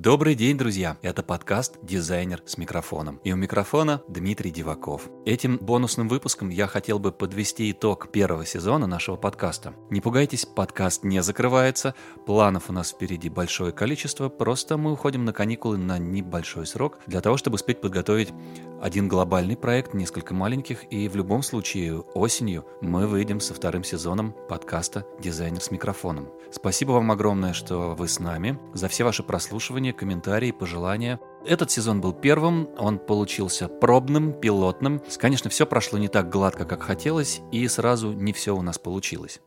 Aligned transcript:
Добрый 0.00 0.36
день, 0.36 0.56
друзья! 0.56 0.96
Это 1.02 1.24
подкаст 1.24 1.76
«Дизайнер 1.82 2.40
с 2.46 2.56
микрофоном». 2.56 3.20
И 3.24 3.32
у 3.32 3.36
микрофона 3.36 4.00
Дмитрий 4.06 4.52
Диваков. 4.52 5.10
Этим 5.26 5.58
бонусным 5.58 6.06
выпуском 6.08 6.50
я 6.50 6.68
хотел 6.68 7.00
бы 7.00 7.10
подвести 7.10 7.72
итог 7.72 8.12
первого 8.12 8.46
сезона 8.46 8.86
нашего 8.86 9.16
подкаста. 9.16 9.74
Не 9.90 10.00
пугайтесь, 10.00 10.46
подкаст 10.46 11.02
не 11.02 11.20
закрывается, 11.20 11.96
планов 12.26 12.70
у 12.70 12.72
нас 12.72 12.92
впереди 12.92 13.28
большое 13.28 13.72
количество, 13.72 14.28
просто 14.28 14.76
мы 14.76 14.92
уходим 14.92 15.24
на 15.24 15.32
каникулы 15.32 15.78
на 15.78 15.98
небольшой 15.98 16.68
срок 16.68 17.00
для 17.08 17.20
того, 17.20 17.36
чтобы 17.36 17.56
успеть 17.56 17.80
подготовить 17.80 18.32
один 18.80 19.08
глобальный 19.08 19.56
проект, 19.56 19.94
несколько 19.94 20.34
маленьких, 20.34 20.90
и 20.92 21.08
в 21.08 21.16
любом 21.16 21.42
случае 21.42 22.00
осенью 22.14 22.64
мы 22.80 23.06
выйдем 23.06 23.40
со 23.40 23.54
вторым 23.54 23.84
сезоном 23.84 24.34
подкаста 24.48 25.04
«Дизайнер 25.20 25.60
с 25.60 25.70
микрофоном». 25.70 26.28
Спасибо 26.50 26.92
вам 26.92 27.10
огромное, 27.10 27.52
что 27.52 27.94
вы 27.94 28.08
с 28.08 28.18
нами, 28.20 28.58
за 28.74 28.88
все 28.88 29.04
ваши 29.04 29.22
прослушивания, 29.22 29.92
комментарии, 29.92 30.52
пожелания. 30.52 31.20
Этот 31.44 31.70
сезон 31.70 32.00
был 32.00 32.12
первым, 32.12 32.68
он 32.78 32.98
получился 32.98 33.68
пробным, 33.68 34.32
пилотным. 34.32 35.02
Конечно, 35.18 35.50
все 35.50 35.66
прошло 35.66 35.98
не 35.98 36.08
так 36.08 36.30
гладко, 36.30 36.64
как 36.64 36.82
хотелось, 36.82 37.40
и 37.52 37.66
сразу 37.68 38.12
не 38.12 38.32
все 38.32 38.56
у 38.56 38.62
нас 38.62 38.78
получилось. 38.78 39.40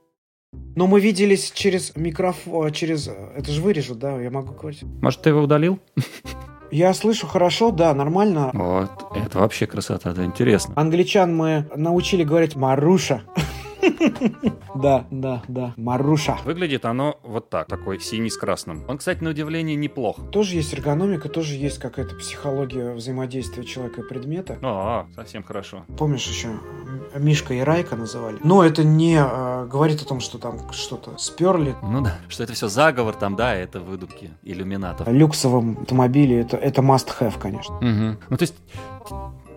Но 0.76 0.88
мы 0.88 1.00
виделись 1.00 1.52
через 1.52 1.96
микрофон, 1.96 2.72
через... 2.72 3.08
Это 3.08 3.52
же 3.52 3.62
вырежут, 3.62 4.00
да, 4.00 4.20
я 4.22 4.30
могу 4.30 4.54
говорить. 4.54 4.84
Может, 4.84 5.22
ты 5.22 5.30
его 5.30 5.42
удалил? 5.42 5.80
Я 6.72 6.94
слышу 6.94 7.28
хорошо, 7.28 7.72
да, 7.72 7.94
нормально. 7.94 8.52
Вот, 8.54 8.90
это 9.16 9.40
вообще 9.40 9.68
красота, 9.68 10.12
это 10.12 10.24
интересно. 10.24 10.74
Англичан 10.78 11.36
мы 11.36 11.68
научили 11.76 12.24
говорить 12.24 12.56
«Маруша». 12.56 13.24
Да, 14.76 15.06
да, 15.12 15.44
да. 15.48 15.74
Маруша. 15.76 16.38
Выглядит 16.46 16.86
оно 16.86 17.20
вот 17.24 17.50
так, 17.50 17.68
такой 17.68 18.00
синий 18.00 18.30
с 18.30 18.38
красным. 18.38 18.84
Он, 18.88 18.98
кстати, 18.98 19.24
на 19.24 19.32
удивление 19.32 19.76
неплох. 19.76 20.18
Тоже 20.32 20.56
есть 20.56 20.74
эргономика, 20.74 21.30
тоже 21.30 21.56
есть 21.56 21.78
какая-то 21.78 22.16
психология 22.16 22.94
взаимодействия 22.94 23.64
человека 23.64 24.02
и 24.02 24.08
предмета. 24.08 24.58
А, 24.62 25.08
совсем 25.16 25.44
хорошо. 25.44 25.86
Помнишь 25.98 26.26
еще 26.28 26.50
Мишка 27.16 27.54
и 27.54 27.60
Райка 27.60 27.96
называли? 27.96 28.38
Но 28.44 28.64
это 28.64 28.84
не 28.84 29.18
э, 29.18 29.66
говорит 29.68 30.02
о 30.02 30.06
том, 30.06 30.20
что 30.20 30.38
там 30.38 30.72
что-то 30.72 31.18
сперли. 31.18 31.76
Ну 31.82 32.02
да, 32.02 32.18
что 32.30 32.44
это 32.44 32.54
все 32.54 32.68
заговор 32.68 33.16
там, 33.16 33.36
да, 33.36 33.56
это 33.56 33.80
выдумки 33.80 34.32
иллюминатов. 34.44 35.08
Люксовом 35.08 35.78
автомобиле 35.82 36.42
это, 36.42 36.58
это 36.58 36.82
must 36.82 37.10
have, 37.20 37.40
конечно. 37.40 37.76
Угу. 37.78 38.18
Ну 38.30 38.38
то 38.38 38.42
есть 38.42 38.56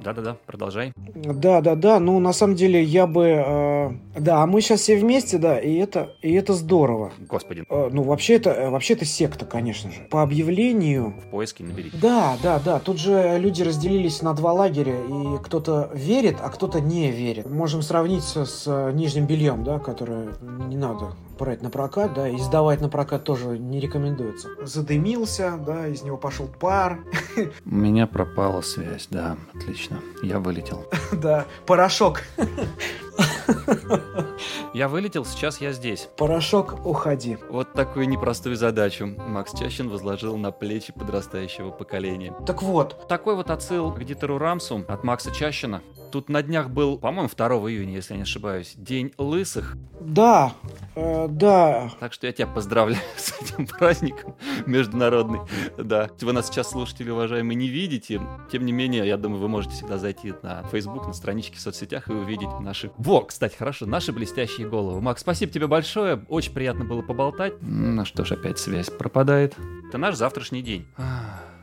да-да-да, 0.05 0.36
продолжай. 0.47 0.92
Да-да-да, 1.14 1.98
ну 1.98 2.20
на 2.20 2.33
самом 2.33 2.55
деле 2.55 2.83
я 2.83 3.06
бы... 3.06 3.42
Э, 3.44 3.91
да, 4.19 4.46
мы 4.46 4.61
сейчас 4.61 4.80
все 4.80 4.96
вместе, 4.96 5.38
да, 5.38 5.58
и 5.58 5.74
это, 5.77 6.11
и 6.20 6.33
это 6.34 6.52
здорово. 6.52 7.12
Господи. 7.28 7.64
Э, 7.69 7.88
ну 7.91 8.02
вообще 8.02 8.34
это, 8.34 8.50
э, 8.50 8.70
вообще 8.70 8.94
это 8.94 9.06
секта, 9.06 9.46
конечно 9.46 9.91
же. 9.91 10.00
По 10.11 10.22
объявлению... 10.22 11.14
В 11.27 11.30
поиске 11.30 11.64
наберите. 11.64 11.96
Да, 12.00 12.36
да, 12.42 12.61
да, 12.62 12.78
тут 12.78 12.98
же 12.98 13.38
люди 13.38 13.62
разделились 13.62 14.20
на 14.20 14.34
два 14.34 14.52
лагеря, 14.52 14.94
и 14.94 15.42
кто-то 15.42 15.91
верит, 15.94 16.36
а 16.42 16.50
кто-то 16.50 16.80
не 16.80 17.11
верит. 17.11 17.48
Можем 17.48 17.80
сравнить 17.80 18.24
с 18.24 18.92
нижним 18.92 19.27
бельем, 19.27 19.64
да, 19.64 19.78
которое 19.78 20.28
не 20.68 20.77
надо 20.77 21.14
брать 21.36 21.62
на 21.62 21.70
прокат, 21.70 22.14
да, 22.14 22.28
и 22.28 22.38
сдавать 22.38 22.80
на 22.80 22.88
прокат 22.88 23.24
тоже 23.24 23.58
не 23.58 23.80
рекомендуется. 23.80 24.48
Задымился, 24.62 25.58
да, 25.58 25.88
из 25.88 26.02
него 26.02 26.16
пошел 26.16 26.46
пар. 26.46 27.00
У 27.64 27.74
меня 27.74 28.06
пропала 28.06 28.60
связь, 28.60 29.08
да, 29.10 29.36
отлично. 29.55 29.98
Я 30.22 30.38
вылетел. 30.40 30.84
Да, 31.12 31.46
порошок. 31.64 32.22
Я 34.74 34.88
вылетел, 34.88 35.24
сейчас 35.24 35.60
я 35.60 35.72
здесь. 35.72 36.08
Порошок, 36.16 36.84
уходи. 36.84 37.38
Вот 37.48 37.72
такую 37.72 38.08
непростую 38.08 38.56
задачу 38.56 39.06
Макс 39.06 39.52
Чащин 39.56 39.88
возложил 39.88 40.36
на 40.36 40.50
плечи 40.50 40.92
подрастающего 40.92 41.70
поколения. 41.70 42.34
Так 42.46 42.62
вот. 42.62 43.06
Такой 43.06 43.36
вот 43.36 43.50
отсыл 43.50 43.92
к 43.92 44.02
Дитеру 44.02 44.38
Рамсу 44.38 44.84
от 44.88 45.05
Макса 45.05 45.30
Чащина. 45.30 45.82
Тут 46.10 46.28
на 46.28 46.42
днях 46.42 46.70
был, 46.70 46.98
по-моему, 46.98 47.28
2 47.34 47.47
июня, 47.70 47.94
если 47.94 48.14
я 48.14 48.16
не 48.19 48.22
ошибаюсь, 48.22 48.74
День 48.77 49.12
лысых. 49.18 49.77
Да, 50.01 50.55
э, 50.95 51.27
да. 51.28 51.90
Так 52.01 52.12
что 52.12 52.27
я 52.27 52.33
тебя 52.33 52.46
поздравляю 52.46 53.02
с 53.17 53.40
этим 53.40 53.67
праздником 53.67 54.36
международный. 54.67 55.40
Да, 55.77 56.11
вы 56.20 56.33
нас 56.33 56.48
сейчас, 56.48 56.70
слушатели, 56.70 57.11
уважаемые, 57.11 57.56
не 57.56 57.68
видите. 57.68 58.20
Тем 58.51 58.64
не 58.64 58.73
менее, 58.73 59.06
я 59.06 59.17
думаю, 59.17 59.40
вы 59.40 59.48
можете 59.48 59.74
всегда 59.74 59.98
зайти 59.98 60.34
на 60.42 60.62
Facebook, 60.64 61.06
на 61.06 61.12
страничке 61.12 61.56
в 61.56 61.61
соцсетях 61.61 62.08
и 62.08 62.12
увидеть 62.12 62.48
наши... 62.61 62.90
Во, 62.98 63.23
кстати, 63.23 63.57
хорошо, 63.57 63.86
наши 63.86 64.12
блестящие 64.12 64.68
головы. 64.68 65.01
Макс, 65.01 65.20
спасибо 65.20 65.52
тебе 65.52 65.67
большое. 65.67 66.24
Очень 66.28 66.52
приятно 66.52 66.84
было 66.84 67.02
поболтать. 67.02 67.55
Ну 67.61 68.05
что 68.05 68.24
ж, 68.24 68.33
опять 68.33 68.58
связь 68.58 68.90
пропадает. 68.90 69.57
Это 69.89 69.98
наш 69.98 70.17
завтрашний 70.17 70.62
день. 70.62 70.86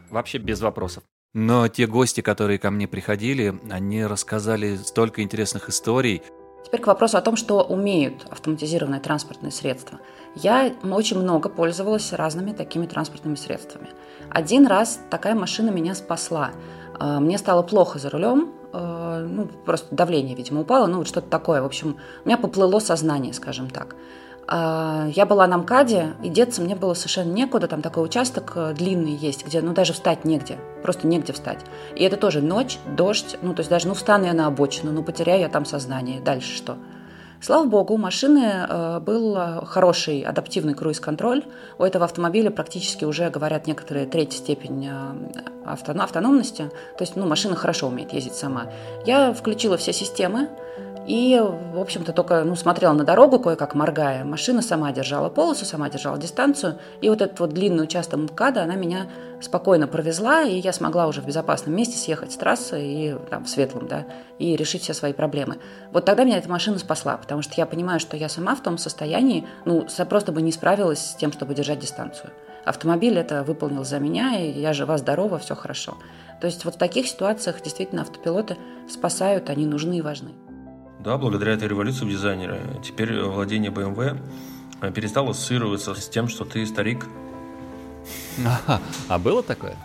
Вообще 0.09 0.37
без 0.37 0.61
вопросов. 0.61 1.03
Но 1.33 1.67
те 1.69 1.87
гости, 1.87 2.21
которые 2.21 2.59
ко 2.59 2.71
мне 2.71 2.87
приходили, 2.87 3.57
они 3.69 4.05
рассказали 4.05 4.75
столько 4.75 5.21
интересных 5.21 5.69
историй. 5.69 6.21
Теперь 6.65 6.81
к 6.81 6.87
вопросу 6.87 7.17
о 7.17 7.21
том, 7.21 7.37
что 7.37 7.63
умеют 7.63 8.27
автоматизированные 8.29 8.99
транспортные 8.99 9.51
средства. 9.51 9.99
Я 10.35 10.73
очень 10.83 11.19
много 11.19 11.49
пользовалась 11.49 12.11
разными 12.13 12.51
такими 12.51 12.85
транспортными 12.85 13.35
средствами. 13.35 13.89
Один 14.29 14.67
раз 14.67 14.99
такая 15.09 15.33
машина 15.33 15.69
меня 15.69 15.95
спасла. 15.95 16.51
А, 16.99 17.19
мне 17.19 17.37
стало 17.37 17.63
плохо 17.63 17.97
за 17.97 18.09
рулем, 18.09 18.51
а, 18.73 19.21
ну, 19.21 19.47
просто 19.65 19.93
давление, 19.95 20.35
видимо, 20.35 20.61
упало, 20.61 20.87
ну, 20.87 20.99
вот 20.99 21.07
что-то 21.07 21.29
такое. 21.29 21.61
В 21.61 21.65
общем, 21.65 21.97
у 22.23 22.27
меня 22.27 22.37
поплыло 22.37 22.79
сознание, 22.79 23.33
скажем 23.33 23.69
так. 23.69 23.95
А, 24.47 25.07
я 25.15 25.25
была 25.25 25.47
на 25.47 25.57
МКАДе, 25.57 26.13
и 26.23 26.29
деться 26.29 26.61
мне 26.61 26.75
было 26.75 26.93
совершенно 26.93 27.31
некуда. 27.31 27.67
Там 27.67 27.81
такой 27.81 28.03
участок 28.03 28.53
э, 28.55 28.73
длинный 28.73 29.15
есть, 29.15 29.45
где 29.45 29.61
ну 29.61 29.73
даже 29.73 29.93
встать 29.93 30.25
негде. 30.25 30.57
Просто 30.83 31.07
негде 31.07 31.33
встать. 31.33 31.59
И 31.95 32.03
это 32.03 32.17
тоже 32.17 32.41
ночь, 32.41 32.77
дождь. 32.97 33.37
Ну, 33.41 33.53
то 33.53 33.61
есть 33.61 33.69
даже, 33.69 33.87
ну, 33.87 33.93
встану 33.93 34.25
я 34.25 34.33
на 34.33 34.47
обочину, 34.47 34.91
ну, 34.91 35.03
потеряю 35.03 35.41
я 35.41 35.49
там 35.49 35.65
сознание. 35.65 36.19
Дальше 36.21 36.55
что? 36.55 36.77
Слава 37.39 37.65
богу, 37.65 37.95
у 37.95 37.97
машины 37.97 38.67
э, 38.67 38.99
был 38.99 39.35
э, 39.37 39.65
хороший 39.65 40.21
адаптивный 40.21 40.73
круиз-контроль. 40.73 41.43
У 41.77 41.83
этого 41.83 42.05
автомобиля 42.05 42.51
практически 42.51 43.05
уже, 43.05 43.29
говорят 43.29 43.67
некоторые, 43.67 44.05
третья 44.05 44.37
степень 44.37 44.89
автономности. 45.65 46.69
То 46.97 47.03
есть 47.03 47.15
ну, 47.15 47.25
машина 47.25 47.55
хорошо 47.55 47.87
умеет 47.87 48.13
ездить 48.13 48.35
сама. 48.35 48.67
Я 49.05 49.33
включила 49.33 49.77
все 49.77 49.93
системы, 49.93 50.49
и, 51.07 51.41
в 51.73 51.79
общем-то, 51.79 52.13
только 52.13 52.43
ну, 52.43 52.55
смотрела 52.55 52.93
на 52.93 53.03
дорогу, 53.03 53.39
кое-как 53.39 53.73
моргая. 53.73 54.23
Машина 54.23 54.61
сама 54.61 54.91
держала 54.91 55.29
полосу, 55.29 55.65
сама 55.65 55.89
держала 55.89 56.17
дистанцию. 56.17 56.77
И 57.01 57.09
вот 57.09 57.21
этот 57.21 57.39
вот 57.39 57.49
длинный 57.51 57.83
участок 57.83 58.19
МКАДа, 58.19 58.63
она 58.63 58.75
меня 58.75 59.07
спокойно 59.41 59.87
провезла, 59.87 60.43
и 60.43 60.59
я 60.59 60.71
смогла 60.71 61.07
уже 61.07 61.21
в 61.21 61.25
безопасном 61.25 61.75
месте 61.75 61.97
съехать 61.97 62.31
с 62.31 62.37
трассы 62.37 62.81
и 62.81 63.15
там, 63.29 63.45
в 63.45 63.49
светлом, 63.49 63.87
да, 63.87 64.05
и 64.37 64.55
решить 64.55 64.83
все 64.83 64.93
свои 64.93 65.13
проблемы. 65.13 65.57
Вот 65.91 66.05
тогда 66.05 66.23
меня 66.23 66.37
эта 66.37 66.49
машина 66.49 66.77
спасла, 66.77 67.17
потому 67.17 67.41
что 67.41 67.53
я 67.57 67.65
понимаю, 67.65 67.99
что 67.99 68.15
я 68.15 68.29
сама 68.29 68.55
в 68.55 68.61
том 68.61 68.77
состоянии, 68.77 69.47
ну, 69.65 69.87
просто 70.07 70.31
бы 70.31 70.41
не 70.43 70.51
справилась 70.51 70.99
с 70.99 71.15
тем, 71.15 71.31
чтобы 71.31 71.55
держать 71.55 71.79
дистанцию. 71.79 72.29
Автомобиль 72.63 73.17
это 73.17 73.43
выполнил 73.43 73.83
за 73.83 73.97
меня, 73.97 74.37
и 74.37 74.51
я 74.51 74.73
жива-здорова, 74.73 75.39
все 75.39 75.55
хорошо. 75.55 75.97
То 76.39 76.45
есть 76.45 76.63
вот 76.63 76.75
в 76.75 76.77
таких 76.77 77.07
ситуациях 77.07 77.61
действительно 77.61 78.03
автопилоты 78.03 78.57
спасают, 78.87 79.49
они 79.49 79.65
нужны 79.65 79.97
и 79.97 80.01
важны. 80.01 80.31
Да, 81.03 81.17
благодаря 81.17 81.53
этой 81.53 81.67
революции 81.67 82.05
в 82.05 82.09
дизайнере 82.09 82.61
теперь 82.83 83.19
владение 83.21 83.71
BMW 83.71 84.19
э, 84.81 84.91
перестало 84.91 85.31
ассоциироваться 85.31 85.95
с 85.95 86.07
тем, 86.07 86.27
что 86.27 86.45
ты 86.45 86.63
старик. 86.63 87.07
А, 88.45 88.79
а 89.07 89.17
было 89.17 89.41
такое? 89.41 89.75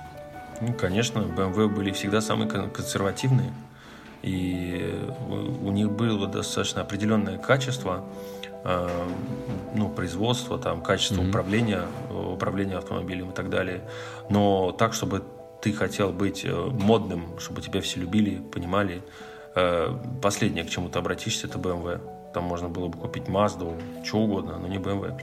Ну, 0.61 0.75
конечно, 0.75 1.21
BMW 1.21 1.69
были 1.69 1.91
всегда 1.93 2.21
самые 2.21 2.51
консервативные. 2.51 3.51
И 4.23 4.95
у 5.63 5.71
них 5.73 5.91
было 5.91 6.27
достаточно 6.27 6.83
определенное 6.83 7.39
качество, 7.39 8.05
э, 8.65 8.89
ну, 9.75 9.89
производства, 9.89 10.59
там, 10.59 10.83
качество 10.83 11.23
mm-hmm. 11.23 11.29
управления, 11.31 11.83
управления 12.11 12.77
автомобилем 12.77 13.31
и 13.31 13.35
так 13.35 13.49
далее. 13.49 13.89
Но 14.29 14.71
так, 14.73 14.93
чтобы 14.93 15.23
ты 15.63 15.73
хотел 15.73 16.13
быть 16.13 16.45
э, 16.45 16.53
модным, 16.55 17.39
чтобы 17.39 17.63
тебя 17.63 17.81
все 17.81 18.01
любили, 18.01 18.43
понимали, 18.53 19.01
Э, 19.01 19.36
последнее, 20.23 20.65
к 20.65 20.71
чему 20.71 20.89
ты 20.89 20.99
обратишься, 20.99 21.47
это 21.47 21.59
BMW. 21.59 22.01
Там 22.33 22.45
можно 22.45 22.69
было 22.69 22.89
бы 22.89 22.99
купить 22.99 23.25
Mazda, 23.25 24.05
что 24.05 24.19
угодно, 24.19 24.59
но 24.59 24.69
не 24.69 24.77
BMW. 24.77 25.21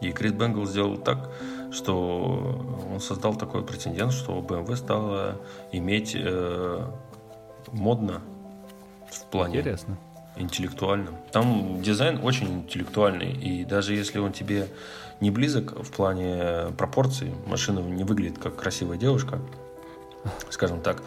И 0.00 0.12
Крис 0.12 0.32
Бенгл 0.32 0.66
сделал 0.66 0.96
так, 0.96 1.30
что 1.72 2.62
он 2.92 3.00
создал 3.00 3.34
такой 3.34 3.64
претендент, 3.64 4.12
что 4.12 4.38
BMW 4.40 4.76
стала 4.76 5.36
иметь 5.72 6.12
э, 6.14 6.86
модно 7.72 8.20
в 9.10 9.24
плане 9.26 9.60
Интересно. 9.60 9.96
интеллектуальном. 10.36 11.16
Там 11.32 11.82
дизайн 11.82 12.20
очень 12.22 12.62
интеллектуальный, 12.62 13.32
и 13.32 13.64
даже 13.64 13.94
если 13.94 14.18
он 14.18 14.32
тебе 14.32 14.68
не 15.20 15.30
близок 15.30 15.72
в 15.82 15.90
плане 15.90 16.72
пропорций, 16.76 17.32
машина 17.46 17.80
не 17.80 18.04
выглядит 18.04 18.38
как 18.38 18.56
красивая 18.56 18.98
девушка, 18.98 19.40
скажем 20.50 20.80
так, 20.80 21.02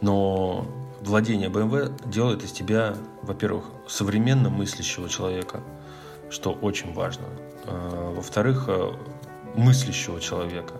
но 0.00 0.66
владение 1.00 1.48
BMW 1.48 1.92
делает 2.08 2.44
из 2.44 2.52
тебя, 2.52 2.96
во-первых, 3.22 3.64
современно 3.88 4.50
мыслящего 4.50 5.08
человека, 5.08 5.60
что 6.30 6.52
очень 6.52 6.92
важно. 6.92 7.26
А, 7.66 8.14
во-вторых, 8.14 8.64
э, 8.68 8.92
мыслящего 9.54 10.20
человека. 10.20 10.74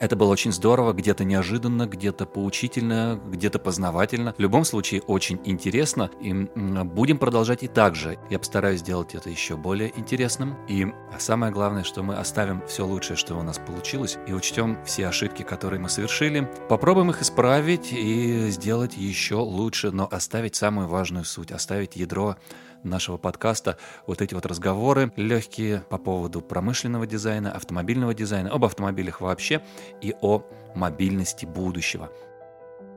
Это 0.00 0.16
было 0.16 0.30
очень 0.30 0.50
здорово, 0.50 0.94
где-то 0.94 1.24
неожиданно, 1.24 1.86
где-то 1.86 2.24
поучительно, 2.24 3.20
где-то 3.26 3.58
познавательно. 3.58 4.34
В 4.38 4.40
любом 4.40 4.64
случае, 4.64 5.02
очень 5.02 5.38
интересно. 5.44 6.10
И 6.22 6.32
будем 6.32 7.18
продолжать 7.18 7.62
и 7.62 7.68
так 7.68 7.94
же. 7.94 8.18
Я 8.30 8.38
постараюсь 8.38 8.80
сделать 8.80 9.14
это 9.14 9.28
еще 9.28 9.58
более 9.58 9.92
интересным. 9.98 10.56
И 10.68 10.86
самое 11.18 11.52
главное, 11.52 11.84
что 11.84 12.02
мы 12.02 12.14
оставим 12.14 12.62
все 12.66 12.86
лучшее, 12.86 13.18
что 13.18 13.34
у 13.34 13.42
нас 13.42 13.58
получилось, 13.58 14.16
и 14.26 14.32
учтем 14.32 14.82
все 14.86 15.06
ошибки, 15.06 15.42
которые 15.42 15.80
мы 15.80 15.90
совершили. 15.90 16.50
Попробуем 16.70 17.10
их 17.10 17.20
исправить 17.20 17.92
и 17.92 18.48
сделать 18.48 18.96
еще 18.96 19.34
лучше, 19.34 19.90
но 19.90 20.08
оставить 20.10 20.56
самую 20.56 20.88
важную 20.88 21.26
суть, 21.26 21.52
оставить 21.52 21.96
ядро 21.96 22.36
нашего 22.82 23.16
подкаста 23.16 23.76
вот 24.06 24.22
эти 24.22 24.34
вот 24.34 24.46
разговоры 24.46 25.12
легкие 25.16 25.80
по 25.88 25.98
поводу 25.98 26.40
промышленного 26.40 27.06
дизайна, 27.06 27.52
автомобильного 27.52 28.14
дизайна, 28.14 28.50
об 28.50 28.64
автомобилях 28.64 29.20
вообще 29.20 29.62
и 30.00 30.14
о 30.20 30.42
мобильности 30.74 31.46
будущего. 31.46 32.10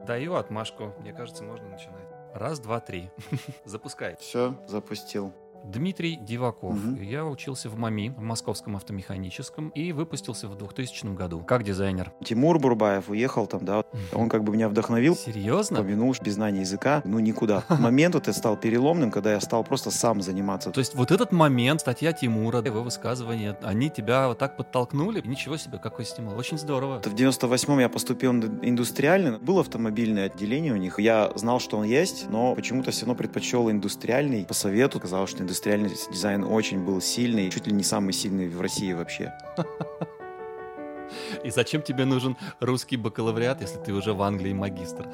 Даю 0.05 0.35
отмашку. 0.35 0.93
Мне 0.99 1.13
кажется, 1.13 1.43
можно 1.43 1.67
начинать. 1.69 2.07
Раз, 2.33 2.59
два, 2.59 2.79
три. 2.79 3.09
Запускай. 3.65 4.17
Все, 4.19 4.57
запустил. 4.67 5.33
Дмитрий 5.63 6.17
Диваков. 6.17 6.75
Угу. 6.75 7.01
Я 7.01 7.25
учился 7.25 7.69
в 7.69 7.77
МАМИ, 7.77 8.11
в 8.11 8.21
Московском 8.21 8.75
автомеханическом, 8.75 9.69
и 9.69 9.91
выпустился 9.91 10.47
в 10.47 10.57
2000 10.57 11.15
году 11.15 11.39
как 11.41 11.63
дизайнер. 11.63 12.11
Тимур 12.23 12.59
Бурбаев 12.59 13.09
уехал 13.09 13.47
там, 13.47 13.65
да, 13.65 13.85
он 14.11 14.29
как 14.29 14.43
бы 14.43 14.53
меня 14.53 14.69
вдохновил. 14.69 15.15
Серьезно? 15.15 15.79
Помянул, 15.79 16.13
без 16.21 16.33
знания 16.33 16.61
языка, 16.61 17.01
ну 17.05 17.19
никуда. 17.19 17.63
Момент 17.69 18.15
вот 18.15 18.27
это 18.27 18.37
стал 18.37 18.57
переломным, 18.57 19.09
когда 19.09 19.31
я 19.33 19.41
стал 19.41 19.63
просто 19.63 19.91
сам 19.91 20.21
заниматься. 20.21 20.71
То 20.71 20.79
есть 20.79 20.95
вот 20.95 21.11
этот 21.11 21.31
момент, 21.31 21.81
статья 21.81 22.13
Тимура, 22.13 22.61
его 22.61 22.83
высказывания, 22.83 23.57
они 23.63 23.89
тебя 23.89 24.27
вот 24.27 24.37
так 24.37 24.57
подтолкнули? 24.57 25.21
Ничего 25.25 25.57
себе, 25.57 25.77
какой 25.77 26.05
стимул. 26.05 26.37
Очень 26.37 26.57
здорово. 26.57 27.01
В 27.01 27.13
98-м 27.13 27.79
я 27.79 27.89
поступил 27.89 28.31
в 28.33 28.35
индустриальный. 28.61 29.39
Было 29.39 29.61
автомобильное 29.61 30.25
отделение 30.25 30.73
у 30.73 30.77
них. 30.77 30.99
Я 30.99 31.31
знал, 31.35 31.59
что 31.59 31.77
он 31.77 31.85
есть, 31.85 32.29
но 32.29 32.55
почему-то 32.55 32.91
все 32.91 33.01
равно 33.01 33.15
предпочел 33.15 33.69
индустриальный. 33.69 34.45
По 34.45 34.53
совету 34.53 34.99
сказал, 34.99 35.27
что 35.27 35.43
индустриальный 35.43 35.52
дизайн 35.61 36.43
очень 36.43 36.83
был 36.83 37.01
сильный, 37.01 37.49
чуть 37.49 37.67
ли 37.67 37.73
не 37.73 37.83
самый 37.83 38.13
сильный 38.13 38.47
в 38.47 38.61
России 38.61 38.93
вообще. 38.93 39.33
И 41.43 41.49
зачем 41.49 41.81
тебе 41.81 42.05
нужен 42.05 42.37
русский 42.59 42.97
бакалавриат, 42.97 43.61
если 43.61 43.77
ты 43.77 43.93
уже 43.93 44.13
в 44.13 44.21
Англии 44.21 44.53
магистр? 44.53 45.07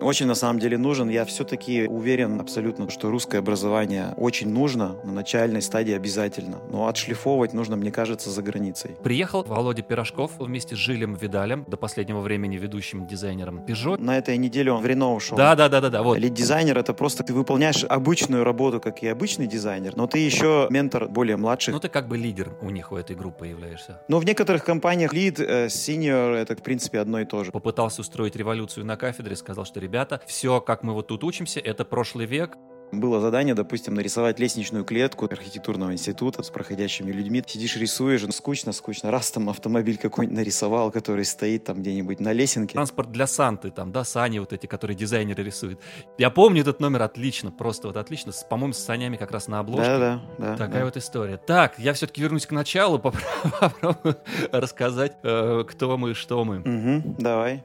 Очень 0.00 0.26
на 0.26 0.34
самом 0.34 0.58
деле 0.58 0.78
нужен. 0.78 1.08
Я 1.08 1.24
все-таки 1.24 1.86
уверен 1.86 2.40
абсолютно, 2.40 2.90
что 2.90 3.10
русское 3.10 3.38
образование 3.38 4.14
очень 4.16 4.48
нужно, 4.50 4.96
на 5.04 5.12
начальной 5.12 5.62
стадии 5.62 5.94
обязательно. 5.94 6.58
Но 6.70 6.88
отшлифовывать 6.88 7.52
нужно, 7.52 7.76
мне 7.76 7.90
кажется, 7.90 8.30
за 8.30 8.42
границей. 8.42 8.96
Приехал 9.02 9.42
Володя 9.44 9.82
Пирожков 9.82 10.32
вместе 10.38 10.76
с 10.76 10.78
Жилем 10.78 11.14
Видалем, 11.14 11.64
до 11.68 11.76
последнего 11.76 12.20
времени 12.20 12.56
ведущим 12.56 13.06
дизайнером 13.06 13.64
Peugeot. 13.64 14.00
На 14.00 14.18
этой 14.18 14.36
неделе 14.36 14.72
он 14.72 14.82
в 14.82 14.86
Рено 14.86 15.14
ушел. 15.14 15.36
Да, 15.36 15.54
да, 15.54 15.68
да, 15.68 15.80
да, 15.80 15.90
да. 15.90 16.02
Вот. 16.02 16.18
Лид-дизайнер 16.18 16.76
это 16.78 16.92
просто 16.92 17.22
ты 17.22 17.32
выполняешь 17.32 17.84
обычную 17.84 18.44
работу, 18.44 18.80
как 18.80 19.02
и 19.02 19.08
обычный 19.08 19.46
дизайнер, 19.46 19.96
но 19.96 20.06
ты 20.06 20.18
еще 20.18 20.66
ментор 20.70 21.08
более 21.08 21.36
младших. 21.36 21.74
Ну 21.74 21.80
ты 21.80 21.88
как 21.88 22.08
бы 22.08 22.16
лидер 22.16 22.52
у 22.60 22.70
них, 22.70 22.92
у 22.92 22.96
этой 22.96 23.16
группы 23.16 23.46
являешься. 23.46 24.00
Но 24.08 24.18
в 24.18 24.24
некоторых 24.24 24.64
компаниях 24.64 25.12
лид, 25.12 25.33
э, 25.40 25.66
senior 25.66 26.34
это, 26.34 26.56
в 26.56 26.62
принципе, 26.62 27.00
одно 27.00 27.20
и 27.20 27.24
то 27.24 27.44
же. 27.44 27.52
Попытался 27.52 28.00
устроить 28.00 28.36
революцию 28.36 28.86
на 28.86 28.96
кафедре, 28.96 29.36
сказал, 29.36 29.64
что, 29.64 29.80
ребята, 29.80 30.20
все, 30.26 30.60
как 30.60 30.82
мы 30.82 30.92
вот 30.92 31.08
тут 31.08 31.24
учимся, 31.24 31.60
это 31.60 31.84
прошлый 31.84 32.26
век, 32.26 32.56
было 33.00 33.20
задание, 33.20 33.54
допустим, 33.54 33.94
нарисовать 33.94 34.38
лестничную 34.38 34.84
клетку 34.84 35.26
архитектурного 35.26 35.92
института 35.92 36.42
с 36.42 36.50
проходящими 36.50 37.10
людьми. 37.10 37.42
Сидишь, 37.46 37.76
рисуешь, 37.76 38.22
ну, 38.22 38.32
скучно, 38.32 38.72
скучно. 38.72 39.10
Раз 39.10 39.30
там 39.30 39.48
автомобиль 39.48 39.98
какой-нибудь 39.98 40.36
нарисовал, 40.36 40.90
который 40.90 41.24
стоит 41.24 41.64
там 41.64 41.80
где-нибудь 41.80 42.20
на 42.20 42.32
лесенке. 42.32 42.74
Транспорт 42.74 43.10
для 43.10 43.26
Санты, 43.26 43.70
там, 43.70 43.92
да, 43.92 44.04
сани 44.04 44.38
вот 44.38 44.52
эти, 44.52 44.66
которые 44.66 44.96
дизайнеры 44.96 45.42
рисуют. 45.42 45.80
Я 46.18 46.30
помню 46.30 46.62
этот 46.62 46.80
номер 46.80 47.02
отлично, 47.02 47.50
просто 47.50 47.88
вот 47.88 47.96
отлично. 47.96 48.32
По-моему, 48.48 48.72
с 48.72 48.78
санями 48.78 49.16
как 49.16 49.30
раз 49.30 49.48
на 49.48 49.58
обложке. 49.58 49.98
Да, 49.98 49.98
да, 49.98 50.20
да. 50.38 50.56
Такая 50.56 50.80
да. 50.80 50.84
вот 50.84 50.96
история. 50.96 51.36
Так, 51.36 51.78
я 51.78 51.92
все-таки 51.92 52.22
вернусь 52.22 52.46
к 52.46 52.50
началу, 52.50 52.98
попробую 53.60 54.16
рассказать, 54.52 55.16
э, 55.22 55.64
кто 55.68 55.96
мы, 55.96 56.14
что 56.14 56.44
мы. 56.44 56.58
Угу, 56.60 57.16
давай. 57.18 57.62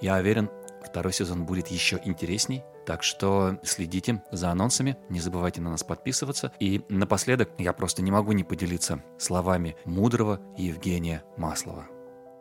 Я 0.00 0.16
уверен, 0.16 0.48
второй 0.84 1.12
сезон 1.12 1.44
будет 1.44 1.68
еще 1.68 2.00
интересней. 2.04 2.62
Так 2.88 3.02
что 3.02 3.58
следите 3.64 4.22
за 4.32 4.48
анонсами, 4.48 4.96
не 5.10 5.20
забывайте 5.20 5.60
на 5.60 5.72
нас 5.72 5.84
подписываться. 5.84 6.52
И 6.58 6.86
напоследок 6.88 7.50
я 7.58 7.74
просто 7.74 8.00
не 8.00 8.10
могу 8.10 8.32
не 8.32 8.44
поделиться 8.44 9.02
словами 9.18 9.76
мудрого 9.84 10.40
Евгения 10.56 11.22
Маслова. 11.36 11.84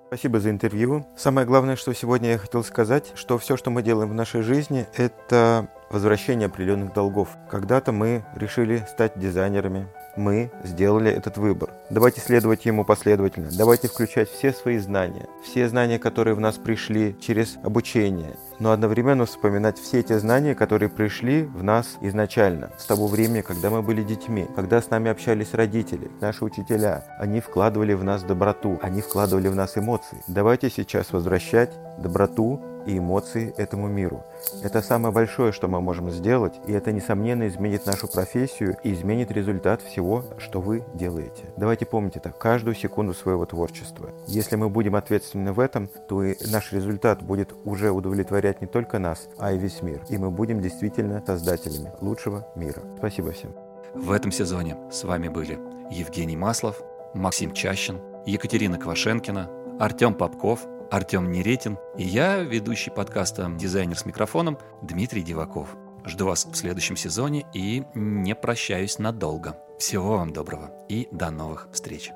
Спасибо 0.08 0.40
за 0.40 0.50
интервью. 0.52 1.06
Самое 1.18 1.46
главное, 1.46 1.76
что 1.76 1.94
сегодня 1.94 2.30
я 2.30 2.38
хотел 2.38 2.64
сказать, 2.64 3.12
что 3.16 3.38
все, 3.38 3.58
что 3.58 3.72
мы 3.72 3.84
делаем 3.84 4.10
в 4.10 4.14
нашей 4.14 4.42
жизни, 4.42 4.88
это 4.96 5.70
возвращение 5.90 6.46
определенных 6.46 6.94
долгов. 6.94 7.28
Когда-то 7.52 7.92
мы 7.92 8.24
решили 8.34 8.86
стать 8.90 9.20
дизайнерами, 9.20 9.90
мы 10.18 10.52
сделали 10.64 11.12
этот 11.12 11.38
выбор. 11.38 11.70
Давайте 11.90 12.22
следовать 12.22 12.66
ему 12.66 12.84
последовательно. 12.84 13.50
Давайте 13.58 13.88
включать 13.88 14.30
все 14.30 14.52
свои 14.52 14.78
знания, 14.78 15.28
все 15.44 15.70
знания, 15.70 16.00
которые 16.00 16.34
в 16.34 16.40
нас 16.40 16.56
пришли 16.56 17.16
через 17.20 17.58
обучение, 17.64 18.36
но 18.60 18.72
одновременно 18.72 19.26
вспоминать 19.26 19.78
все 19.78 20.04
те 20.04 20.20
знания, 20.20 20.56
которые 20.56 20.90
пришли 20.90 21.44
в 21.44 21.64
нас 21.64 21.98
изначально, 22.02 22.72
с 22.78 22.86
того 22.86 23.08
времени, 23.08 23.42
когда 23.42 23.70
мы 23.70 23.82
были 23.82 24.04
детьми, 24.04 24.48
когда 24.56 24.82
с 24.82 24.90
нами 24.90 25.12
общались 25.12 25.54
родители, 25.54 26.12
наши 26.20 26.44
учителя. 26.44 27.06
Они 27.20 27.40
вкладывали 27.40 27.94
в 27.94 28.04
нас 28.04 28.24
доброту, 28.24 28.80
они 28.82 29.02
вкладывали 29.02 29.48
в 29.48 29.56
нас 29.56 29.78
эмоции. 29.78 30.24
Давайте 30.28 30.70
сейчас 30.70 31.14
возвращать 31.14 31.72
доброту 32.00 32.62
и 32.88 32.98
эмоции 32.98 33.54
этому 33.58 33.88
миру. 33.88 34.24
Это 34.64 34.82
самое 34.82 35.14
большое, 35.14 35.52
что 35.52 35.68
мы 35.68 35.82
можем 35.82 36.10
сделать, 36.10 36.54
и 36.66 36.72
это, 36.72 36.92
несомненно, 36.92 37.48
изменит 37.48 37.86
нашу 37.86 38.08
профессию 38.08 38.78
и 38.84 38.94
изменит 38.94 39.30
результат 39.32 39.82
всего, 39.82 40.24
что 40.38 40.62
вы 40.62 40.84
делаете. 40.94 41.44
Давайте 41.58 41.86
помнить 41.86 42.16
это 42.16 42.32
каждую 42.32 42.76
секунду 42.76 43.14
своего 43.14 43.46
творчества. 43.46 44.10
Если 44.26 44.56
мы 44.56 44.70
будем 44.70 44.96
ответственны 44.96 45.52
в 45.52 45.60
этом, 45.60 45.90
то 46.08 46.24
и 46.24 46.36
наш 46.50 46.72
результат 46.72 47.22
будет 47.22 47.54
уже 47.66 47.92
удовлетворять 47.92 48.62
не 48.62 48.68
только 48.68 49.00
нас, 49.00 49.28
а 49.38 49.52
и 49.52 49.58
весь 49.58 49.82
мир. 49.82 50.02
И 50.10 50.18
мы 50.18 50.32
будем 50.32 50.62
действительно 50.62 51.22
создателями 51.26 51.92
лучшего 52.00 52.48
мира. 52.56 52.82
Спасибо 52.98 53.32
всем. 53.34 53.54
В 53.94 54.12
этом 54.12 54.32
сезоне 54.32 54.78
с 54.92 55.04
вами 55.04 55.28
были 55.28 55.60
Евгений 55.92 56.38
Маслов, 56.38 56.82
Максим 57.14 57.52
Чащин, 57.52 58.00
Екатерина 58.26 58.78
Квашенкина, 58.78 59.50
Артем 59.80 60.14
Попков– 60.14 60.66
Артем 60.90 61.32
Неретин 61.32 61.78
и 61.98 62.04
я, 62.04 62.38
ведущий 62.38 62.92
подкаста 62.92 63.50
«Дизайнер 63.50 63.98
с 63.98 64.06
микрофоном» 64.06 64.58
Дмитрий 64.82 65.22
Диваков. 65.22 65.76
Жду 66.06 66.28
вас 66.28 66.46
в 66.46 66.56
следующем 66.56 66.96
сезоне 66.96 67.46
и 67.54 67.84
не 67.94 68.36
прощаюсь 68.36 68.98
надолго. 68.98 69.58
Всего 69.80 70.18
вам 70.18 70.32
доброго 70.32 70.72
и 70.88 71.08
до 71.12 71.30
новых 71.30 71.68
встреч. 71.74 72.12